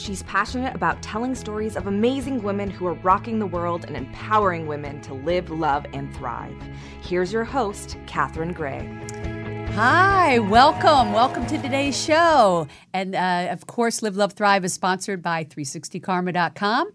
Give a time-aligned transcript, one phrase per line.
[0.00, 4.66] she's passionate about telling stories of amazing women who are rocking the world and empowering
[4.66, 6.56] women to live, love, and thrive.
[7.02, 8.88] Here's your host, Catherine Gray.
[9.74, 11.12] Hi, welcome.
[11.12, 12.66] Welcome to today's show.
[12.92, 16.90] And uh, of course, Live, Love, Thrive is sponsored by 360karma.com.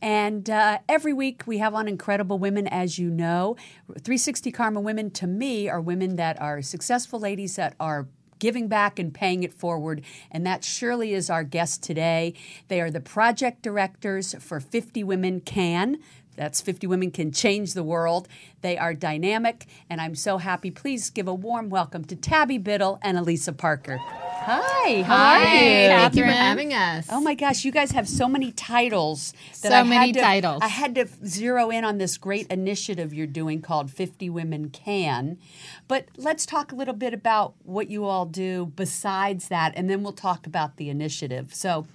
[0.00, 3.56] And uh, every week we have on incredible women, as you know.
[3.88, 8.08] 360 Karma women, to me, are women that are successful ladies that are
[8.44, 10.02] giving back and paying it forward.
[10.30, 12.34] And that surely is our guest today.
[12.68, 15.96] They are the project directors for 50 Women Can.
[16.36, 18.28] That's 50 Women Can Change the World.
[18.60, 20.70] They are dynamic, and I'm so happy.
[20.70, 23.98] Please give a warm welcome to Tabby Biddle and Elisa Parker.
[24.46, 25.88] Hi, how Hi, are you?
[25.88, 27.06] Thank you for having us.
[27.10, 29.32] Oh my gosh, you guys have so many titles.
[29.62, 30.58] That So I many had to, titles.
[30.62, 35.38] I had to zero in on this great initiative you're doing called 50 Women Can.
[35.88, 40.02] But let's talk a little bit about what you all do besides that, and then
[40.02, 41.54] we'll talk about the initiative.
[41.54, 41.86] So,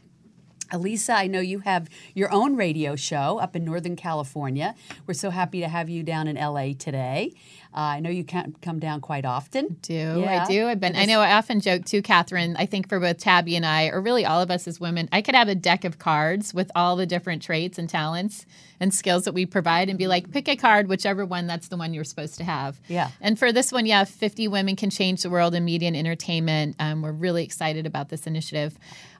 [0.72, 4.73] Elisa, I know you have your own radio show up in Northern California.
[5.05, 7.33] We're so happy to have you down in LA today.
[7.72, 9.78] Uh, I know you can't come down quite often.
[9.84, 10.44] do Yeah.
[10.44, 10.67] I do?
[10.67, 10.95] I've been.
[10.95, 11.22] I know.
[11.22, 12.56] I often joke too, Catherine.
[12.58, 15.22] I think for both Tabby and I, or really all of us as women, I
[15.22, 18.48] could have a deck of cards with all the different traits and talents
[18.80, 21.45] and skills that we provide, and be like, pick a card, whichever one.
[21.48, 22.80] That's the one you're supposed to have.
[22.88, 23.11] Yeah.
[23.22, 26.76] And for this one, yeah, 50 women can change the world in media and entertainment.
[26.80, 28.78] Um, we're really excited about this initiative.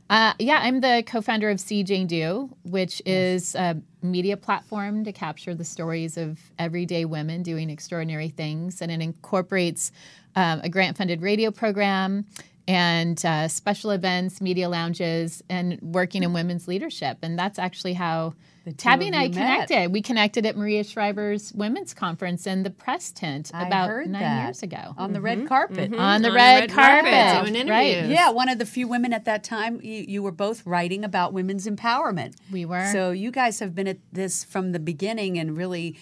[0.10, 5.12] Uh, yeah, I'm the co-founder of See Jane Do, which is a media platform to
[5.12, 9.92] capture the stories of everyday women doing extraordinary things, and it incorporates
[10.36, 12.26] um, a grant-funded radio program
[12.70, 17.18] and uh, special events, media lounges, and working in women's leadership.
[17.24, 18.36] And that's actually how
[18.78, 19.68] Tabby and I you met.
[19.68, 19.92] connected.
[19.92, 24.44] We connected at Maria Shriver's women's conference in the press tent I about nine that.
[24.44, 24.94] years ago.
[25.00, 25.86] On the red carpet.
[25.86, 28.06] On the On the red, red carpet, carpet, doing right?
[28.06, 29.80] Yeah, one of the few women at that time.
[29.82, 32.36] You, you were both writing about women's empowerment.
[32.52, 32.88] We were.
[32.92, 35.98] So you guys have been at this from the beginning and really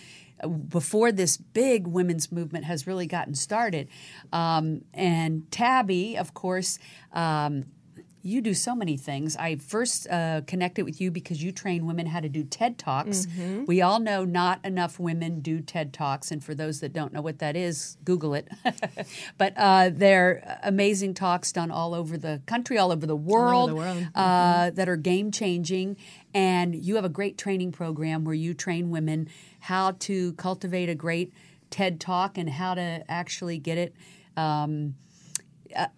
[0.67, 3.87] before this big women's movement has really gotten started.
[4.31, 6.79] Um, and Tabby, of course.
[7.13, 7.65] Um,
[8.27, 9.37] you do so many things.
[9.37, 13.25] I first uh, connected with you because you train women how to do TED Talks.
[13.65, 17.21] We all know not enough women do TED Talks, and for those that don't know
[17.21, 18.49] what that is, Google it.
[19.37, 23.75] but uh, they're amazing talks done all over the country, all over the world, the
[23.75, 24.07] world.
[24.13, 25.95] Uh, that are game changing.
[26.33, 29.29] And you have a great training program where you train women
[29.61, 31.33] how to cultivate a great
[31.69, 33.95] TED Talk and how to actually get it.
[34.35, 34.95] Um,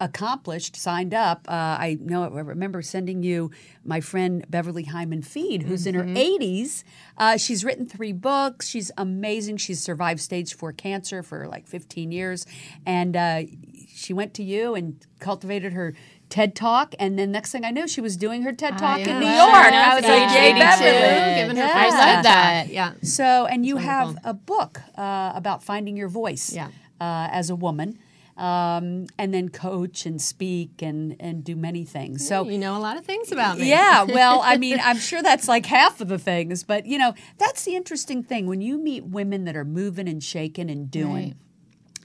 [0.00, 1.46] accomplished, signed up.
[1.48, 2.24] Uh, I know.
[2.24, 3.50] I remember sending you
[3.84, 6.84] my friend Beverly Hyman Fead, who's in her 80s.
[7.16, 8.68] Uh, she's written three books.
[8.68, 9.58] She's amazing.
[9.58, 12.46] She's survived stage four cancer for like 15 years,
[12.86, 13.42] and uh,
[13.88, 15.94] she went to you and cultivated her.
[16.30, 19.18] TED Talk, and then next thing I knew, she was doing her TED Talk in
[19.18, 19.26] New.
[19.26, 19.50] York.
[19.50, 20.34] Sure I was like, yeah.
[20.34, 21.72] "Yay, 82, Beverly!" Yeah.
[21.74, 22.66] I love that.
[22.68, 22.92] Yeah.
[23.02, 26.68] So, and you have a book uh, about finding your voice Yeah.
[27.00, 27.98] uh, as a woman,
[28.40, 32.26] um, and then coach and speak and, and do many things.
[32.26, 33.68] So, you know a lot of things about me.
[33.68, 37.12] yeah, well, I mean, I'm sure that's like half of the things, but you know,
[37.36, 38.46] that's the interesting thing.
[38.46, 41.36] When you meet women that are moving and shaking and doing, Right.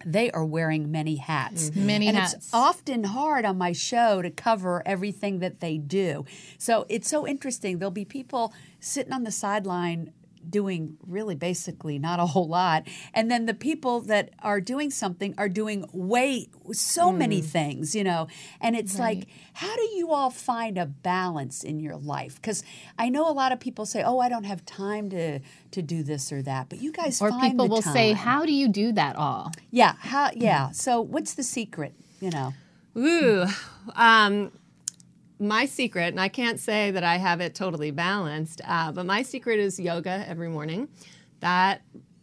[0.06, 1.72] they are wearing many hats.
[1.74, 2.34] Many and hats.
[2.34, 6.26] it's often hard on my show to cover everything that they do.
[6.58, 7.80] So it's so interesting.
[7.80, 10.12] There'll be people sitting on the sideline
[10.50, 15.34] doing really basically not a whole lot and then the people that are doing something
[15.38, 18.28] are doing way so many things you know
[18.62, 22.64] and it's like how do you all find a balance in your life because
[22.98, 25.40] i know a lot of people say oh i don't have time to
[25.72, 28.46] to do this or that but you guys Or find people the will say, "How
[28.46, 30.72] do you do that all?" Yeah, how yeah.
[30.72, 32.54] So what's the secret, you know?
[32.98, 33.46] Ooh.
[33.96, 34.52] Um,
[35.40, 39.22] my secret, and I can't say that I have it totally balanced, uh, but my
[39.22, 40.88] secret is yoga every morning.
[41.42, 41.82] That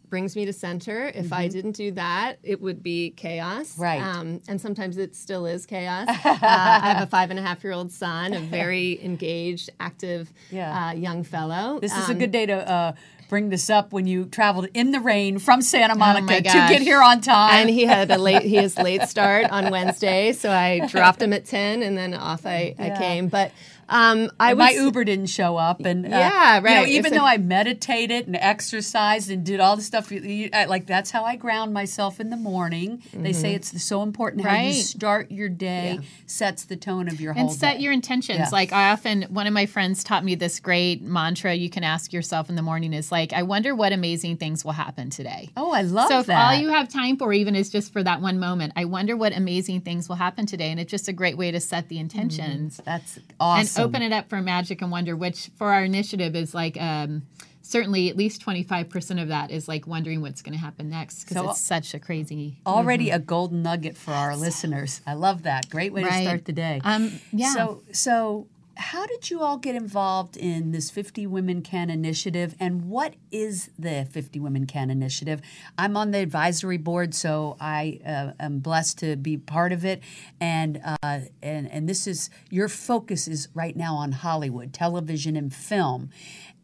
[0.09, 1.11] brings me to center.
[1.15, 3.73] If I didn't do that, it would be chaos.
[3.73, 3.81] Mm-hmm.
[3.81, 3.99] Right.
[4.01, 6.07] Um, and sometimes it still is chaos.
[6.23, 10.31] uh, I have a five and a half year old son, a very engaged, active
[10.51, 10.89] Yeah.
[10.89, 11.79] uh, young fellow.
[11.79, 12.93] This is a Um, good day to uh,
[13.29, 16.43] bring this up when you traveled in the rain from Santa oh Monica my to
[16.43, 17.51] get here on time.
[17.61, 21.33] and he had a late he has late start on Wednesday, so I dropped him
[21.33, 22.97] at ten, and then off I, I Yeah.
[22.97, 23.27] came.
[23.27, 23.51] But
[23.89, 26.87] um, I my was Uber didn't show up, and uh, Yeah, you know, right.
[26.87, 30.49] even It's a- though I meditated and exercised and did all the stuff, you, you,
[30.53, 33.01] I, like that's how I ground myself in the morning.
[33.13, 37.33] They say it's so important how you start your day sets the tone of your
[37.33, 37.83] whole and set day.
[37.83, 38.39] your intentions.
[38.39, 38.49] Yeah.
[38.51, 42.13] Like I often, one of my friends taught me this great mantra you can ask
[42.13, 45.49] yourself in the morning is like, I wonder what amazing things will happen today.
[45.57, 46.25] Oh, I love that.
[46.25, 48.85] so if all you have time for even is just for that one moment, I
[48.85, 50.71] wonder what amazing things will happen today.
[50.71, 53.59] And it's just a great way to set the intentions That's awesome.
[53.59, 57.23] and open it up for magic and wonder, which for our initiative is like um,
[57.61, 61.37] certainly at least 25% of that is like wondering what's going to happen next because
[61.37, 62.59] So- it's such a crazy.
[62.65, 65.01] Already a golden nugget for our listeners.
[65.07, 65.69] I love that.
[65.69, 66.81] Great way to start the day.
[66.83, 67.53] Um, yeah.
[67.53, 72.89] So, so how did you all get involved in this 50 Women Can initiative, and
[72.89, 75.41] what is the 50 Women Can initiative?
[75.77, 80.01] I'm on the advisory board, so I uh, am blessed to be part of it.
[80.39, 85.53] And uh, and and this is your focus is right now on Hollywood, television, and
[85.53, 86.09] film.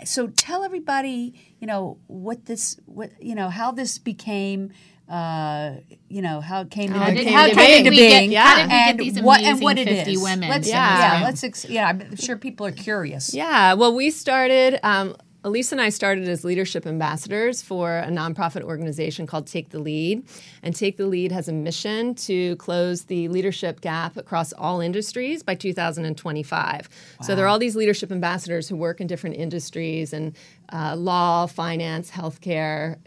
[0.05, 4.71] So tell everybody, you know, what this, what you know, how this became.
[5.09, 5.77] Uh,
[6.07, 7.55] you know how it came How into it came how to being.
[7.55, 10.21] get- how did we get and these what and what it 50 is.
[10.21, 11.87] women Let's, to yeah, let's ex- yeah.
[11.87, 13.33] I'm sure people are curious.
[13.33, 18.61] Yeah, well, we started, um, Elisa and I started as leadership ambassadors for a nonprofit
[18.61, 20.23] organization called Take the Lead.
[20.61, 25.41] And Take the Lead has a mission to close the leadership gap across all industries
[25.41, 26.89] by 2025.
[27.23, 30.35] So there are all these leadership ambassadors who work in different industries and
[30.73, 32.97] uh, law, finance, healthcare,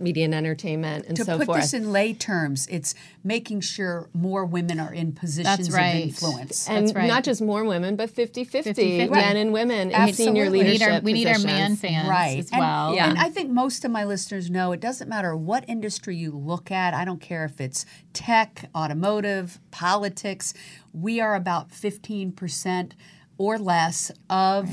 [0.00, 4.44] media and entertainment, and To so put this in lay terms, it's making sure more
[4.46, 5.88] women are in positions right.
[5.96, 6.68] of influence.
[6.68, 7.06] and That's right.
[7.06, 9.10] not just more women, but 50 50 50-50.
[9.10, 10.58] men and women in senior Absolutely.
[10.58, 12.94] we need leadership our, we need our man fans right as And- well.
[12.94, 13.10] Yeah.
[13.10, 16.70] and I think most of my listeners know it doesn't matter what industry you look
[16.70, 16.94] at.
[16.94, 17.84] I don't care if it's
[18.14, 20.54] tech, automotive, politics.
[20.94, 22.94] We are about fifteen percent
[23.36, 24.70] or less of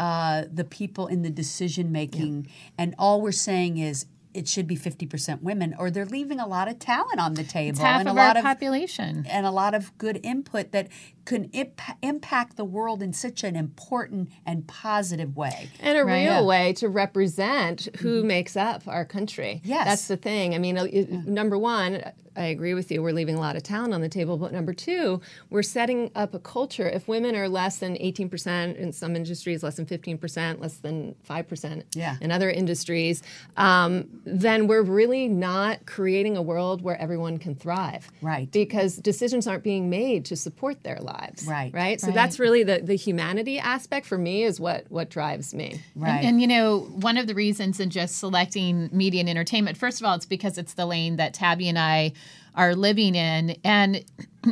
[0.00, 4.06] uh, the people in the decision making, and all we're saying is.
[4.34, 7.44] It should be fifty percent women, or they're leaving a lot of talent on the
[7.44, 9.26] table It's half and of a lot our of population.
[9.28, 10.88] and a lot of good input that
[11.24, 15.68] can imp- impact the world in such an important and positive way.
[15.80, 16.22] and a Right.
[16.24, 16.42] real Yeah.
[16.42, 19.60] way to represent who makes up our country.
[19.64, 19.84] Yes.
[19.86, 20.54] That's the thing.
[20.54, 22.02] I mean, uh, it- number one,
[22.34, 24.38] I agree with you, we're leaving a lot of talent on the table.
[24.38, 25.20] But number two,
[25.50, 26.88] we're setting up a culture.
[26.88, 31.84] If women are less than 18%, in some industries, less than 15%, less than 5%
[31.94, 32.16] Yeah.
[32.22, 33.22] in other industries,
[33.58, 38.10] um, then we're really not creating a world where everyone can thrive.
[38.22, 38.50] Right.
[38.50, 41.46] Because decisions aren't being made to support their lives.
[41.46, 41.72] Right.
[41.72, 42.00] Right.
[42.00, 42.14] So Right.
[42.14, 45.80] that's really the, the humanity aspect for me is what, what drives me.
[45.94, 46.10] Right.
[46.18, 50.00] And, and you know, one of the reasons in just selecting media and entertainment, first
[50.00, 52.12] of all, it's because it's the lane that Tabby and I
[52.54, 53.56] are living in.
[53.64, 54.04] And,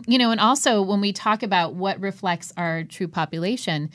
[0.06, 3.90] you know, and also when we talk about what reflects our true population,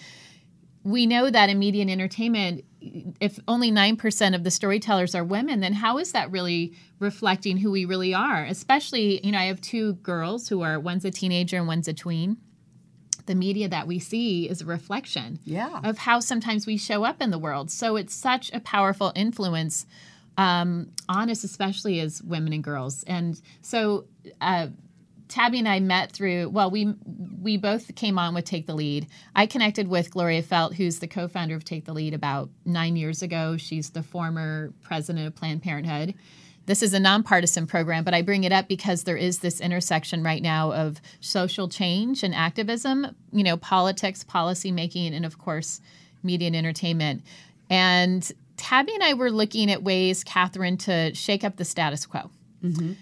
[0.84, 2.64] we know that in media and entertainment,
[3.20, 7.72] if only 9% of the storytellers are women, then how is that really reflecting who
[7.72, 8.44] we really are?
[8.44, 11.94] Especially, you know, I have two girls who are one's a teenager and one's a
[11.94, 12.38] tween.
[13.25, 15.80] The media that we see is a reflection Yeah.
[15.83, 17.72] of how sometimes we show up in the world.
[17.72, 19.86] So it's such a powerful influence
[20.38, 23.04] um, on us, especially as women and girls.
[23.04, 24.06] And so
[24.42, 24.68] uh,
[25.27, 26.50] Tabby and I met through.
[26.50, 26.94] Well, we
[27.42, 29.07] we both came on with Take the Lead.
[29.36, 33.21] I connected with Gloria Feldt, who's the co-founder of Take the Lead, about nine years
[33.24, 33.57] ago.
[33.57, 36.13] She's the former president of Planned Parenthood.
[36.66, 40.24] This is a nonpartisan program, but I bring it up because there is this intersection
[40.24, 45.80] right now of social change and activism, you know, politics, policy making, and of course,
[46.24, 47.24] media and entertainment.
[47.70, 52.32] And Tabby and I were looking at ways, Catherine, to shake up the status quo.
[52.64, 52.94] Mm-hmm.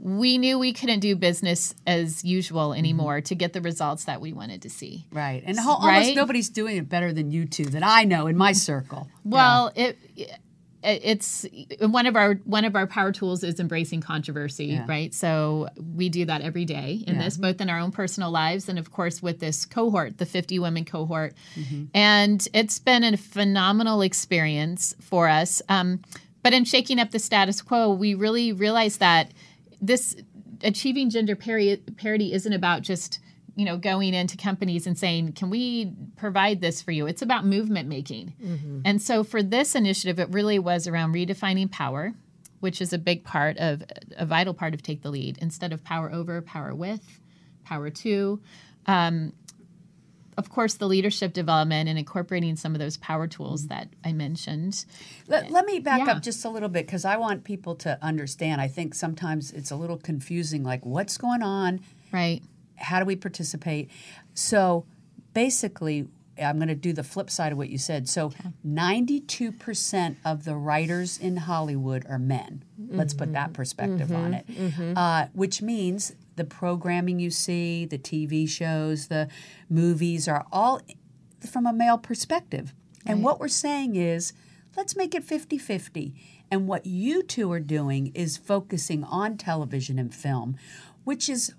[0.00, 2.78] We knew we couldn't do business as usual mm-hmm.
[2.78, 5.06] anymore to get the results that we wanted to see.
[5.10, 5.42] Right.
[5.44, 6.14] And almost Right?
[6.14, 9.08] nobody's doing it better than you two that I know in my circle.
[9.24, 10.38] Well, it, it
[10.88, 11.46] it's
[11.80, 14.86] one of our one of our power tools is embracing controversy, Yeah.
[14.88, 15.12] right?
[15.14, 17.24] So we do that every day in Yeah.
[17.24, 20.58] this, both in our own personal lives and of course with this cohort, the 50
[20.58, 21.34] women cohort.
[21.56, 21.84] Mm-hmm.
[21.94, 25.60] And it's been a phenomenal experience for us.
[25.68, 26.00] Um,
[26.42, 29.32] but in shaking up the status quo, we really realized that
[29.80, 30.16] this
[30.62, 33.20] achieving gender parity isn't about just
[33.58, 37.44] you know going into companies and saying can we provide this for you it's about
[37.44, 42.14] movement making and so for this initiative it really was around redefining power
[42.60, 43.82] which is a big part of
[44.16, 47.20] a vital part of take the lead instead of power over power with
[47.64, 48.40] power to
[48.86, 49.32] um,
[50.36, 54.84] of course the leadership development and incorporating some of those power tools that i mentioned
[55.26, 56.12] Let, let me back Yeah.
[56.12, 58.60] up just a little bit because I want people to understand.
[58.60, 61.80] I think sometimes it's a little confusing like, what's going on?
[62.12, 62.40] right
[62.78, 63.90] How do we participate?
[64.34, 64.86] So
[65.34, 66.08] basically,
[66.42, 68.08] I'm going to do the flip side of what you said.
[68.08, 68.32] So
[68.66, 72.64] 92% of the writers in Hollywood are men.
[72.78, 73.52] Let's put that mm-hmm.
[73.54, 74.52] perspective on mm-hmm.
[74.52, 74.72] it.
[74.72, 74.96] Mm-hmm.
[74.96, 79.28] Uh, which means the programming you see, the TV shows, the
[79.68, 80.80] movies are all
[81.50, 82.72] from a male perspective.
[83.06, 84.32] And what we're saying is,
[84.76, 86.14] let's make it 50 50.
[86.50, 90.56] And what you two are doing is focusing on television and film,
[91.04, 91.54] which is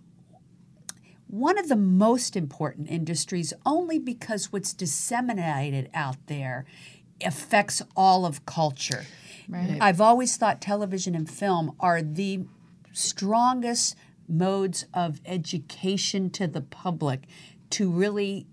[1.29, 6.65] one of the most important industries only because what's disseminated out there
[7.24, 9.05] affects all of culture.
[9.48, 9.77] Right.
[9.79, 12.45] I've always thought television and film are the
[12.93, 13.95] strongest
[14.27, 17.21] modes of education to the public
[17.71, 18.48] to really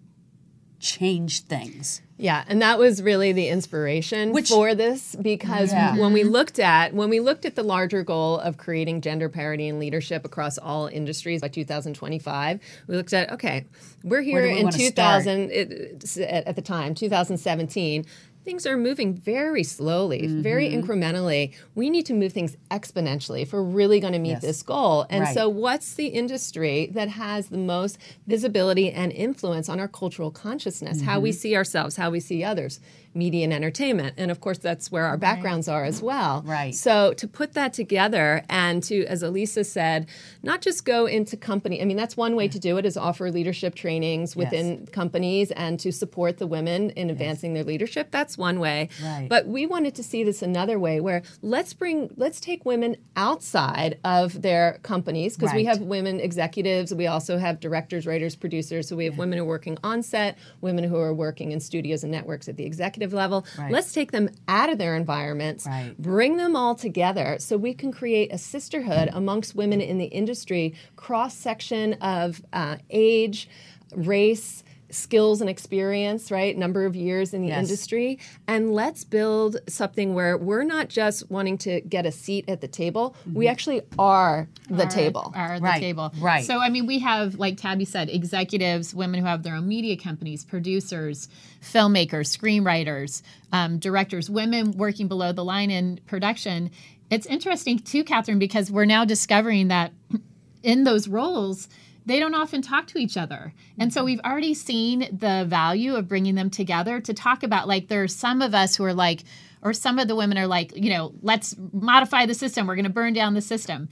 [0.86, 2.00] change things.
[2.18, 5.98] Yeah, and that was really the inspiration Which- for this because Yeah.
[5.98, 6.30] when we mm-hmm.
[6.30, 10.24] looked at when we looked at the larger goal of creating gender parity and leadership
[10.24, 13.66] across all industries by 2025, we looked at okay,
[14.02, 18.06] we're here we in 2000 it, at, at the time 2017.
[18.46, 20.88] Things are moving very slowly, very Mm-hmm.
[20.88, 21.52] incrementally.
[21.74, 24.42] We need to move things exponentially if we're really going to meet Yes.
[24.42, 25.04] this goal.
[25.10, 25.34] And Right.
[25.34, 27.98] so, what's the industry that has the most
[28.28, 31.22] visibility and influence on our cultural consciousness, how Mm-hmm.
[31.24, 32.78] we see ourselves, how we see others?
[33.16, 34.14] Media and entertainment.
[34.16, 36.42] And of course, that's where our backgrounds are as well.
[36.44, 36.74] Right.
[36.74, 40.08] So, to put that together and to, as Elisa said,
[40.42, 43.30] not just go into company, I mean, that's one way to do it is offer
[43.30, 48.10] leadership trainings within companies and to support the women in advancing their leadership.
[48.10, 48.88] That's one way.
[49.02, 49.26] Right.
[49.28, 53.98] But we wanted to see this another way where let's bring, let's take women outside
[54.04, 56.94] of their companies because we have women executives.
[56.94, 58.88] We also have directors, writers, producers.
[58.88, 62.02] So we have women who are working on set, women who are working in studios
[62.02, 63.46] and networks at the executive level.
[63.58, 63.70] Right.
[63.72, 65.94] Let's take them out of their environments, Right.
[65.98, 70.74] bring them all together so we can create a sisterhood amongst women in the industry,
[70.96, 73.48] cross section of uh, age,
[73.94, 74.62] race.
[74.96, 76.56] Skills and experience, right?
[76.56, 77.64] Number of years in the Yes.
[77.68, 78.18] industry.
[78.48, 82.68] And let's build something where we're not just wanting to get a seat at the
[82.68, 85.32] table, we actually are the are- table.
[85.34, 86.12] are the Right, table.
[86.18, 86.44] right.
[86.44, 89.96] So I mean, we have like Tabby said, executives, women who have their own media
[89.96, 91.28] companies, producers,
[91.62, 93.22] filmmakers, screenwriters,
[93.52, 96.70] um, directors, women working below the line in production.
[97.10, 99.92] It's interesting too, Catherine, because we're now discovering that
[100.62, 101.68] in those roles.
[102.06, 103.52] They don't often talk to each other.
[103.78, 104.06] And so mm-hmm.
[104.06, 108.08] we've already seen the value of bringing them together to talk about like there are
[108.08, 109.24] some of us who are like
[109.62, 112.66] or some of the women are like, you know, let's modify the system.
[112.66, 113.88] We're going to burn down the system.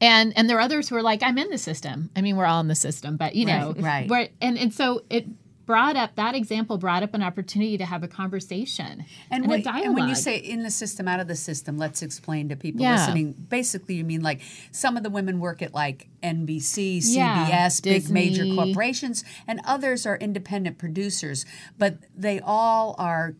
[0.00, 2.10] And and there are others who are like, I'm in the system.
[2.16, 4.32] I mean, we're all in the system, but you know, Right, right.
[4.40, 5.26] and and so it
[5.66, 9.62] brought up that example brought up an opportunity to have a conversation and, what- a
[9.62, 9.84] dialogue.
[9.86, 12.82] and when you say in the system, out of the system, let's explain to people
[12.82, 12.96] Yeah.
[12.96, 13.32] listening.
[13.48, 14.40] Basically, you mean like
[14.72, 20.06] some of the women work at like NBC, Yeah, CBS, big major corporations, and others
[20.06, 21.44] are independent producers,
[21.78, 23.34] but they all are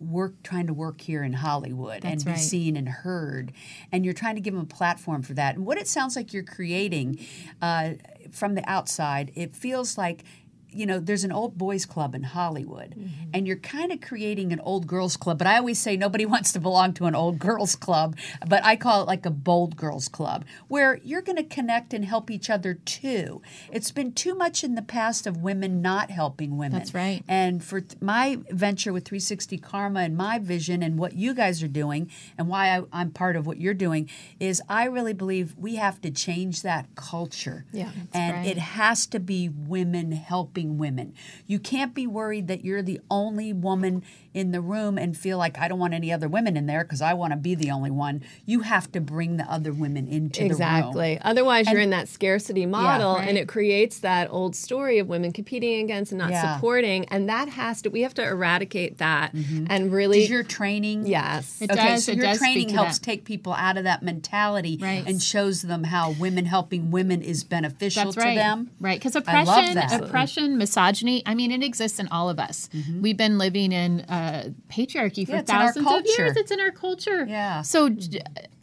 [0.00, 2.40] work trying to work here in Hollywood and be right.
[2.40, 3.52] seen and heard
[3.92, 6.32] and you're trying to give them a platform for that and what it sounds like
[6.32, 7.18] you're creating
[7.60, 7.90] uh,
[8.32, 10.24] from the outside it feels like
[10.72, 13.30] you know, there's an old boys club in Hollywood, Mm-hmm.
[13.34, 15.38] and you're kind of creating an old girls club.
[15.38, 18.76] But I always say nobody wants to belong to an old girls club, but I
[18.76, 22.50] call it like a bold girls club, where you're going to connect and help each
[22.50, 23.42] other too.
[23.72, 26.78] It's been too much in the past of women not helping women.
[26.78, 27.22] That's right.
[27.28, 31.62] And for th- my venture with 360 Karma and my vision and what you guys
[31.62, 34.08] are doing, and why I, I'm part of what you're doing,
[34.38, 37.64] is I really believe we have to change that culture.
[37.72, 38.46] Yeah, and right.
[38.46, 41.14] it has to be women helping women.
[41.46, 44.02] You can't be worried that you're the only woman
[44.32, 47.02] in the room and feel like I don't want any other women in there because
[47.02, 48.22] I want to be the only one.
[48.46, 50.50] You have to bring the other women into the room.
[50.52, 51.18] Exactly.
[51.22, 53.28] Otherwise, you're in that scarcity model, right.
[53.28, 56.54] and it creates that old story of women competing against and not Yeah.
[56.54, 57.06] supporting.
[57.06, 60.20] And that has to, we have to eradicate that and really.
[60.20, 61.06] Does your training?
[61.06, 61.60] yes.
[61.60, 63.04] It okay, does- so it your does training helps that.
[63.04, 65.02] take people out of that mentality Right.
[65.06, 68.36] and shows them how women helping women is beneficial That's to right.
[68.36, 68.70] them.
[68.80, 68.98] Right.
[68.98, 72.68] Because oppression, oppression, misogyny, I mean, it exists in all of us.
[73.00, 74.19] We've been living in uh,
[74.68, 76.36] patriarchy for Yeah, it's in our thousands of years.
[76.36, 77.24] It's in our culture.
[77.28, 77.62] Yeah.
[77.62, 78.20] So j-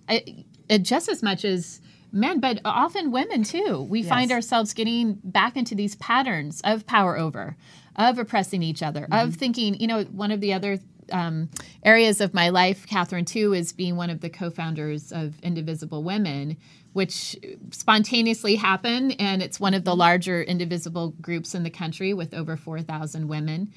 [0.10, 3.86] I- it just as much as men, but often women too.
[3.90, 7.56] We find ourselves getting back into these patterns of power over,
[7.96, 9.28] of oppressing each other, Mm-hmm.
[9.28, 10.80] of thinking, you know, one of the other
[11.12, 11.50] um,
[11.84, 16.04] areas of my life, Catherine, too, is being one of the co founders of Indivisible
[16.04, 16.58] Women,
[16.92, 17.38] which
[17.72, 19.16] spontaneously happened.
[19.20, 23.72] And it's one of the larger indivisible groups in the country with over 4,000 women.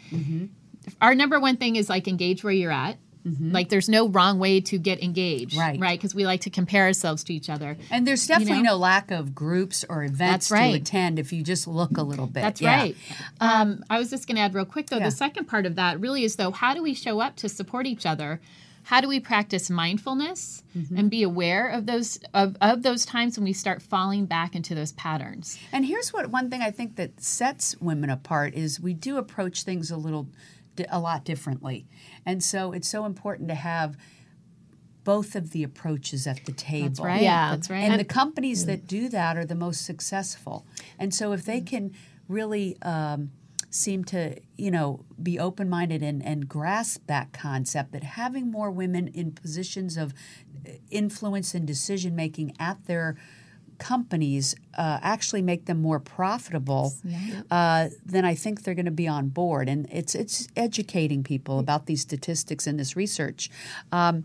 [1.01, 2.97] Our number one thing is like engage where you're at.
[3.39, 5.79] Like there's no wrong way to get engaged, Right.
[5.79, 7.77] Right, because we like to compare ourselves to each other.
[7.91, 8.71] And there's definitely know?
[8.73, 10.71] no lack of groups or events right.
[10.71, 12.41] to attend if you just look a little bit.
[12.41, 12.77] That's Yeah.
[12.81, 12.97] right.
[13.39, 14.97] Um, I was just going to add real quick though.
[14.97, 15.05] Yeah.
[15.05, 17.85] The second part of that really is though, how do we show up to support
[17.87, 18.41] each other?
[18.85, 20.97] How do we practice mindfulness Mm-hmm.
[20.97, 24.75] and be aware of those of, of those times when we start falling back into
[24.75, 25.59] those patterns?
[25.73, 29.65] And here's what one thing I think that sets women apart is we do approach
[29.65, 30.27] things a little
[30.91, 31.87] a lot differently.
[32.25, 33.97] And so it's so important to have
[35.05, 36.89] both of the approaches at the table.
[36.89, 37.23] That's right.
[37.23, 37.51] Yeah.
[37.51, 37.79] That's right.
[37.79, 40.67] And the companies that do that are the most successful.
[40.99, 41.93] And so if they can
[42.29, 43.31] really um,
[43.71, 48.71] seem to, you know, be open minded and, and grasp that concept that having more
[48.71, 50.13] women in positions of
[50.67, 53.17] uh, influence and decision making at their
[53.81, 56.93] companies uh, actually make them more profitable,
[57.51, 59.69] uh, then I think they're going to be on board.
[59.69, 63.51] And it's it's educating people about these statistics and this research.
[63.91, 64.25] Um,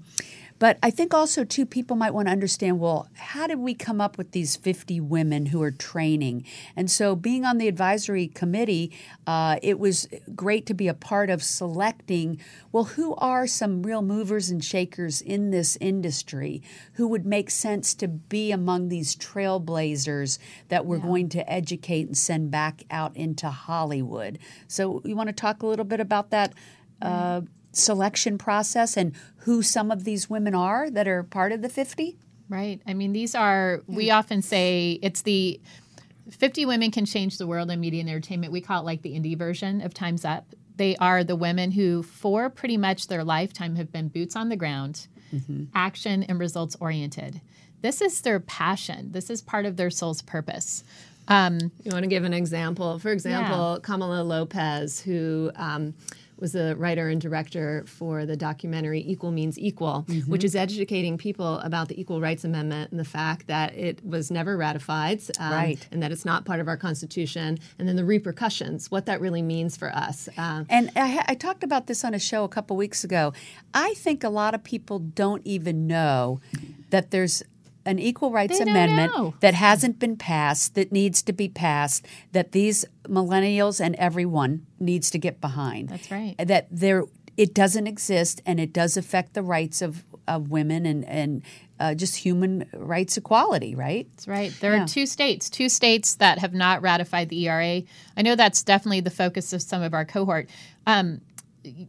[0.58, 4.00] but I think also too people might want to understand well how did we come
[4.00, 6.46] up with these 50 women who are training?
[6.76, 8.92] And so being on the advisory committee
[9.28, 12.40] uh, it was great to be a part of selecting
[12.72, 16.62] well who are some real movers and shakers in this industry
[16.94, 20.38] who would make sense to be among these trailblazers
[20.70, 24.40] that we're going to educate and send back out into Hollywood.
[24.68, 26.54] So you want to talk a little bit about that
[27.02, 27.42] uh,
[27.78, 32.18] selection process and who some of these women are that are part of the 50?
[32.50, 32.80] Right.
[32.86, 35.60] I mean, these are, we often say it's the
[36.30, 38.54] 50 women can change the world in media and entertainment.
[38.54, 40.46] We call it like the indie version of Time's Up.
[40.78, 44.56] They are the women who, for pretty much their lifetime, have been boots on the
[44.58, 45.08] ground,
[45.74, 47.42] action and results oriented.
[47.82, 50.84] This is their passion, this is part of their soul's purpose.
[51.28, 53.00] Um, You want to give an example?
[53.00, 55.94] For example, Kamala Lopez, who um,
[56.38, 61.60] was the writer and director for the documentary Equal Means Equal, which is educating people
[61.60, 65.88] about the Equal Rights Amendment and the fact that it was never ratified um, Right.
[65.92, 69.42] and that it's not part of our Constitution, and then the repercussions, what that really
[69.42, 70.28] means for us.
[70.38, 73.34] Um, And I, I talked about this on a show a couple weeks ago.
[73.74, 76.40] I think a lot of people don't even know
[76.90, 77.44] that there's
[77.86, 82.52] an equal rights They amendment that hasn't been passed, that needs to be passed, that
[82.52, 85.90] these millennials and everyone needs to get behind.
[85.90, 86.36] That's right.
[86.38, 87.04] That there,
[87.38, 91.44] it doesn't exist, and it does affect the rights of, of women and and
[91.80, 93.76] uh, just human rights equality.
[93.76, 94.08] Right?
[94.12, 94.54] That's right.
[94.62, 94.84] There Yeah.
[94.84, 97.84] are two states, two states that have not ratified the ERA.
[98.18, 100.50] I know that's definitely the focus of some of our cohort.
[100.88, 101.22] Um,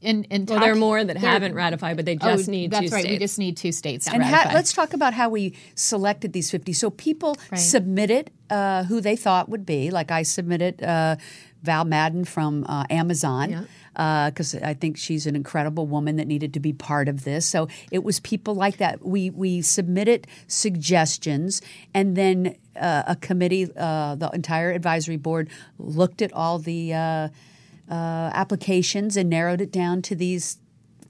[0.02, 2.90] in, in well, there are more that haven't ratified, but they Oh, just need That's
[2.92, 3.04] right.
[3.04, 6.50] We just need two states to And ha- let's talk about how we selected these
[6.50, 6.72] 50.
[6.72, 7.58] So people Right.
[7.58, 9.90] submitted uh, who they thought would be.
[9.90, 11.16] Like I submitted uh,
[11.62, 16.60] Val Madden from uh, Amazon because I think she's an incredible woman that needed to
[16.60, 17.46] be part of this.
[17.46, 19.04] So it was people like that.
[19.04, 21.62] We we submitted suggestions,
[21.94, 26.92] and then uh, a committee, uh, the entire advisory board, looked at all the
[27.90, 30.58] uh, applications and narrowed it down to these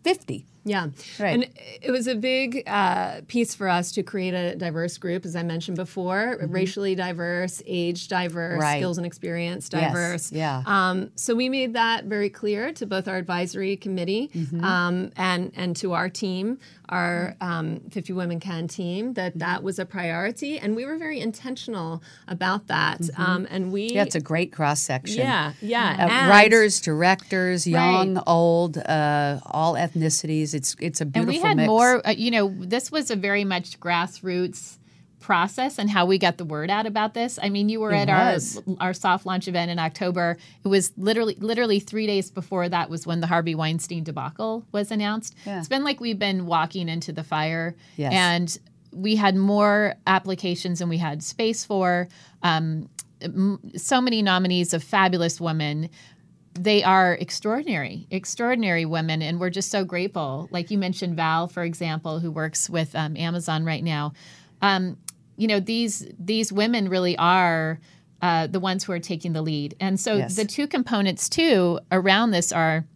[0.02, 0.46] 50.
[0.66, 0.88] Yeah.
[1.20, 1.34] Right.
[1.34, 1.48] And
[1.80, 5.42] it was a big uh, piece for us to create a diverse group, as I
[5.44, 8.60] mentioned before, racially diverse, age diverse, Mm-hmm.
[8.60, 8.78] Right.
[8.80, 10.32] skills and experience Yes, diverse.
[10.32, 10.62] yeah.
[10.66, 14.64] Um, so we made that very clear to both our advisory committee Mm-hmm.
[14.64, 19.38] um, and, and to our team, our um, 50 Women Can team, that Mm-hmm.
[19.40, 20.58] that was a priority.
[20.58, 23.00] And we were very intentional about that.
[23.16, 23.86] Um, and we.
[23.88, 23.96] Mm-hmm.
[23.96, 25.18] Yeah, it's a great cross section.
[25.18, 26.24] Yeah, yeah.
[26.26, 28.22] Uh, writers, directors, young, Right.
[28.26, 30.54] old, uh, all ethnicities.
[30.56, 31.34] It's it's a beautiful.
[31.34, 31.66] and we had mix.
[31.68, 34.78] more uh, you know this was a very much grassroots
[35.20, 38.08] process and how we got the word out about this i mean you were It
[38.08, 38.58] at was.
[38.78, 42.90] our our soft launch event in october it was literally literally three days before that
[42.90, 45.58] was when the harvey weinstein debacle was announced Yeah.
[45.58, 48.12] it's been like we've been walking into the fire Yes.
[48.12, 48.58] and
[48.92, 52.08] we had more applications than we had space for
[52.44, 52.88] um,
[53.20, 55.90] m- so many nominees of fabulous women
[56.58, 60.48] they are extraordinary, extraordinary women, and we're just so grateful.
[60.50, 64.12] Like you mentioned, Val, for example, who works with um, Amazon right now.
[64.62, 64.96] Um,
[65.36, 67.78] you know, these these women really are
[68.22, 70.36] uh, the ones who are taking the lead, and so Yes.
[70.36, 72.86] the two components too around this are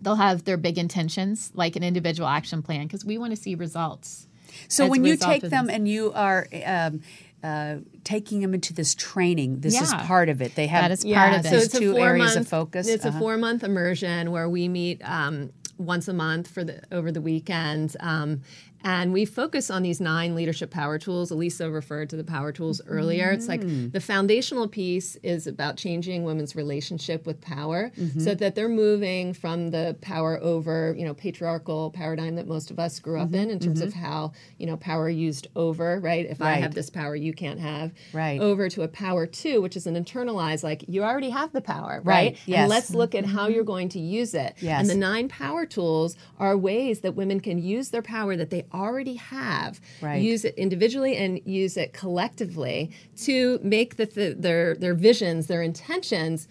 [0.00, 3.54] they'll have their big intentions, like an individual action plan, because we want to see
[3.54, 4.26] results.
[4.68, 5.74] so when you take them this.
[5.74, 7.00] and you are um,
[7.44, 10.54] uh, taking them into this training, this is part of it.
[10.54, 11.58] They have That is part of these it.
[11.60, 12.88] So it's a two four areas month, of focus.
[12.88, 13.16] It's Uh-huh.
[13.16, 17.20] a four month immersion where we meet um, once a month for the over the
[17.20, 17.96] weekend.
[18.00, 18.40] Um,
[18.84, 21.30] and we focus on these nine leadership power tools.
[21.30, 23.30] Elisa referred to the power tools earlier.
[23.30, 23.92] It's like Mm.
[23.92, 28.20] the foundational piece is about changing women's relationship with power Mm-hmm.
[28.20, 32.78] so that they're moving from the power over, you know, patriarchal paradigm that most of
[32.78, 33.34] us grew Mm-hmm.
[33.34, 36.26] up in in terms of how, you know, power used over, right?
[36.26, 37.92] If I have this power, you can't have.
[38.12, 38.40] Right.
[38.40, 42.02] Over to a power two, which is an internalized, like you already have the power,
[42.04, 42.38] Right, right?
[42.46, 42.60] yes.
[42.60, 44.54] And let's look at how you're going to use it.
[44.60, 44.80] Yes.
[44.80, 48.64] And the nine power tools are ways that women can use their power that they
[48.74, 50.22] already have, Right.
[50.22, 52.90] use it individually and use it collectively
[53.22, 56.48] to make the, th- their their visions, their intentions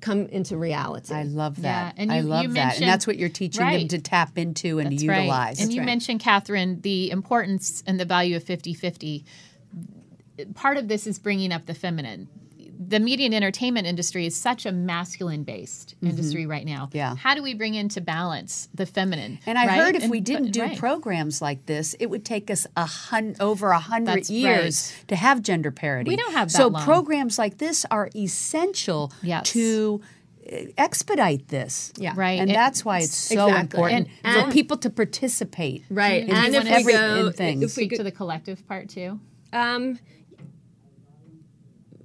[0.00, 1.12] come into reality.
[1.12, 1.96] I love that.
[1.96, 2.76] Yeah, and I love you that.
[2.76, 5.58] And that's what you're teaching them to tap into and That's utilize.
[5.58, 5.60] Right.
[5.64, 5.86] And you right.
[5.86, 9.24] mentioned, Catherine, the importance and the value of 50 50.
[10.54, 12.28] Part of this is bringing up the feminine.
[12.80, 16.86] The media and entertainment industry is such a masculine based industry right now.
[16.86, 16.96] Mm-hmm.
[16.96, 17.16] Yeah.
[17.16, 19.40] How do we bring into balance the feminine?
[19.46, 19.78] And I right?
[19.80, 20.78] heard if And- we didn't but- do right.
[20.78, 25.16] programs like this, it would take us a hun- over a hundred That's years to
[25.16, 26.08] have gender parity.
[26.10, 26.82] We don't have so long.
[26.84, 29.50] programs like this are essential Yes.
[29.50, 30.00] to
[30.50, 31.92] uh, expedite this.
[31.98, 32.12] Yeah.
[32.16, 32.38] Right.
[32.40, 33.60] and It- that's why it's so Exactly.
[33.80, 35.82] important And- for people to participate.
[35.90, 36.22] right.
[36.22, 37.62] in And if wanna we every go, things.
[37.64, 39.18] if we speak go, to the collective part too.
[39.52, 39.98] Um,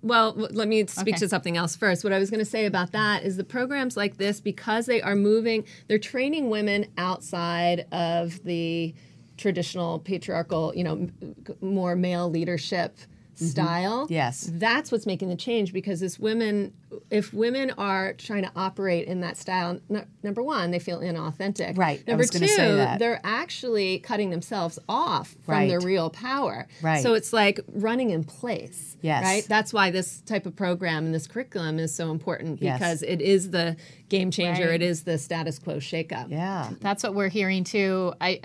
[0.03, 1.19] well, let me speak Okay.
[1.19, 2.03] to something else first.
[2.03, 5.01] What I was going to say about that is the programs like this, because they
[5.01, 8.93] are moving, they're training women outside of the
[9.37, 12.97] traditional patriarchal, you know, m- more male leadership
[13.35, 13.45] Mm-hmm.
[13.45, 14.07] style.
[14.09, 14.49] Yes.
[14.53, 16.73] That's what's making the change because as women,
[17.09, 21.77] if women are trying to operate in that style, n- number one, they feel inauthentic.
[21.77, 22.03] Right.
[22.07, 22.99] I Number was two, say that.
[22.99, 25.69] they're actually cutting themselves off from Right.
[25.69, 26.67] their real power.
[26.81, 27.01] Right.
[27.01, 28.97] So it's like running in place.
[29.01, 29.23] Yes.
[29.23, 29.45] Right.
[29.49, 32.77] That's why this type of program and this curriculum is so important Yes.
[32.79, 33.75] because it is the
[34.09, 34.65] game changer.
[34.65, 34.75] Right.
[34.75, 36.29] It is the status quo shakeup.
[36.29, 36.69] Yeah.
[36.81, 38.13] That's what we're hearing too.
[38.21, 38.39] I,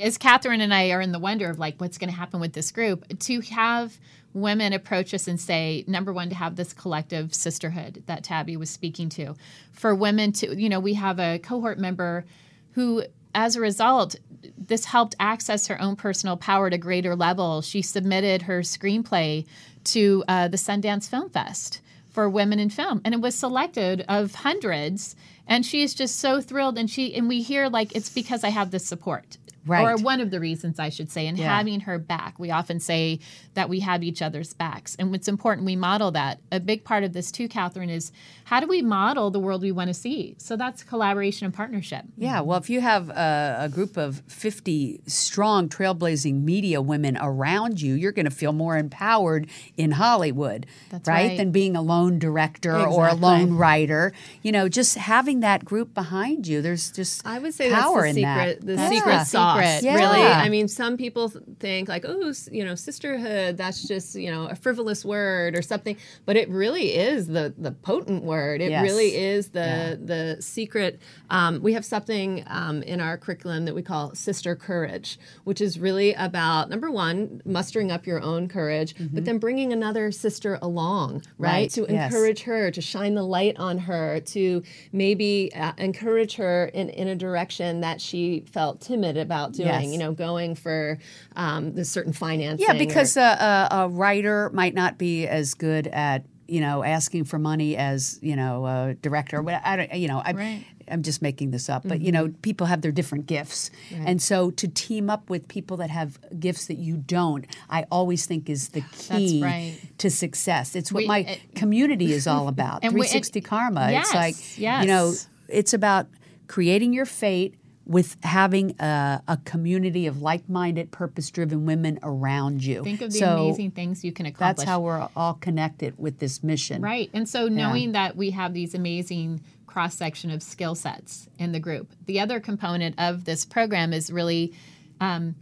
[0.00, 2.52] as Catherine and I are in the wonder of like what's going to happen with
[2.52, 3.98] this group, to have
[4.40, 8.70] women approach us and say, number one, to have this collective sisterhood that Tabby was
[8.70, 9.34] speaking to,
[9.72, 12.24] for women to, you know, we have a cohort member
[12.72, 14.16] who, as a result,
[14.56, 17.62] this helped access her own personal power a greater level.
[17.62, 19.46] She submitted her screenplay
[19.84, 21.80] to uh, the Sundance Film Fest
[22.18, 25.14] for women in film and it was selected of hundreds
[25.46, 28.48] and she is just so thrilled and she and we hear like it's because i
[28.48, 29.82] have this support Right.
[29.84, 31.56] or one of the reasons i should say and Yeah.
[31.56, 33.18] having her back we often say
[33.54, 37.04] that we have each other's backs and it's important we model that a big part
[37.04, 38.10] of this too catherine is
[38.44, 42.04] how do we model the world we want to see so that's collaboration and partnership
[42.16, 47.80] Yeah, well, if you have a, a group of 50 strong, trailblazing media women around
[47.80, 51.28] you, you're going to feel more empowered in Hollywood, That's right?
[51.28, 51.36] right.
[51.36, 54.12] Than being a lone director or a lone writer.
[54.42, 58.16] You know, just having that group behind you, there's just I would say power that's
[58.16, 58.66] in the secret, that.
[58.66, 58.88] the Yeah.
[58.88, 59.47] secret sauce.
[59.54, 59.82] Secret.
[59.82, 59.94] Yeah.
[59.96, 63.56] Really, I mean, some people think like, oh, you know, sisterhood.
[63.56, 67.72] That's just you know a frivolous word or something, but it really is the the
[67.72, 68.60] potent word.
[68.60, 68.82] It Yes.
[68.82, 69.94] really is the Yeah.
[70.36, 71.00] the secret.
[71.30, 75.78] Um, we have something um, in our curriculum that we call sister courage, which is
[75.78, 81.22] really about number one, mustering up your own courage, but then bringing another sister along,
[81.38, 82.12] right, Right, to yes.
[82.12, 87.08] encourage her, to shine the light on her, to maybe uh, encourage her in, in
[87.08, 89.86] a direction that she felt timid about doing, Yes.
[89.86, 90.98] you know, going for
[91.36, 92.66] um, this certain financing.
[92.66, 96.82] Yeah, or- because a, a, a writer might not be as good at you know
[96.82, 99.44] asking for money as you know a director.
[99.48, 100.64] I don't, you know, I, Right.
[100.90, 101.82] I'm just making this up.
[101.86, 102.40] But you know, mm-hmm.
[102.40, 106.64] people have their different gifts, and so to team up with people that have gifts
[106.68, 109.76] that you don't, I always think is the key right.
[109.98, 110.74] to success.
[110.74, 112.82] It's what We- my it- community is all about.
[112.82, 113.90] And we- 360 Karma.
[113.90, 114.82] Yes, it's like yes.
[114.84, 115.12] you know,
[115.48, 116.06] it's about
[116.46, 117.56] creating your fate
[117.88, 122.84] with having a, a community of like-minded, purpose-driven women around you.
[122.84, 126.18] think of the So amazing things you can accomplish That's how we're all connected with
[126.18, 126.82] this mission.
[126.82, 127.08] Right.
[127.14, 131.60] And so knowing that we have these amazing cross section of skill sets in the
[131.60, 131.90] group.
[132.06, 134.52] The other component of this program is really
[135.00, 135.34] um,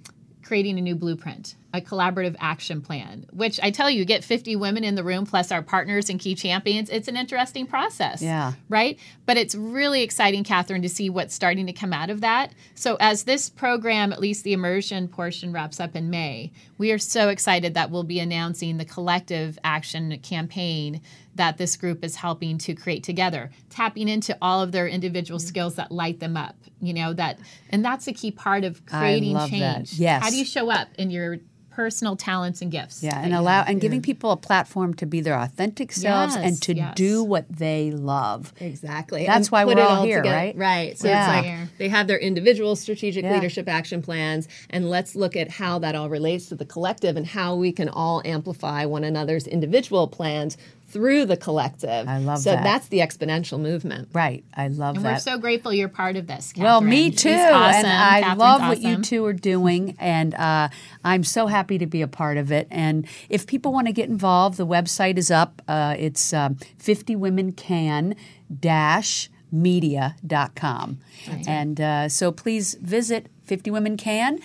[0.45, 4.83] creating a new blueprint, a collaborative action plan, which I tell you, get 50 women
[4.83, 6.91] in the room plus our partners and key champions.
[6.91, 8.23] It's an interesting process.
[8.23, 8.55] Yeah.
[8.69, 8.99] Right.
[9.27, 12.53] But it's really exciting, Catherine, to see what's starting to come out of that.
[12.75, 16.99] So, as this program, at least the immersion portion, wraps up in May, we are
[16.99, 21.01] so excited that we'll be announcing the collective action campaign
[21.37, 25.77] that this group is helping to create together, tapping into all of their individual skills
[25.77, 26.57] that light them up.
[26.81, 27.39] You know, that,
[27.71, 29.77] and that's a key part of creating love that.
[29.77, 29.95] change.
[29.95, 30.23] Yes.
[30.23, 31.39] How do you show up in your
[31.77, 33.03] personal talents and gifts?
[33.03, 33.69] Yeah, and allow have?
[33.69, 36.95] and giving people a platform to be their authentic selves and to yes.
[36.97, 38.55] do what they love.
[38.59, 39.27] Exactly.
[39.27, 40.35] That's And why we're it all here, together.
[40.37, 40.57] right?
[40.57, 40.99] Right.
[40.99, 41.39] So Yeah.
[41.39, 43.35] it's like they have their individual strategic Yeah.
[43.35, 47.27] leadership action plans, and let's look at how that all relates to the collective and
[47.27, 50.57] how we can all amplify one another's individual plans
[50.89, 52.09] through the collective.
[52.09, 52.63] I love so that.
[52.63, 54.09] that's the exponential movement.
[54.13, 54.45] Right.
[54.55, 55.13] I love And that.
[55.15, 56.53] we're so grateful you're part of this.
[56.57, 57.31] Well, me It's too.
[57.31, 57.85] awesome.
[57.85, 59.97] And I Catherine's love what you two are doing.
[59.99, 60.69] And uh,
[61.05, 62.69] I'm so happy to be a part of it.
[62.71, 65.61] And if people want to get involved, the website is up.
[65.67, 68.17] Uh, it's um, 50womencan
[68.61, 70.99] dash media.com.
[71.47, 74.41] And uh, so please visit 50womencan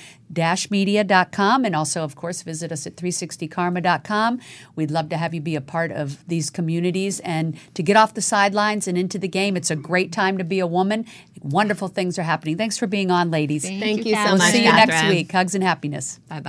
[0.70, 4.40] media.com and also of course visit us at 360karma.com
[4.76, 8.14] we'd love to have you be a part of these communities and to get off
[8.14, 9.58] the sidelines and into the game.
[9.58, 11.06] It's a great time to be a woman.
[11.42, 12.58] Wonderful things are happening.
[12.58, 13.64] Thanks for being on ladies.
[13.64, 14.32] Thank you so Kat.
[14.34, 15.32] we'll see you next week.
[15.32, 16.20] Hugs and happiness.
[16.30, 16.40] Bye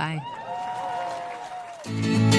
[1.83, 2.29] bye.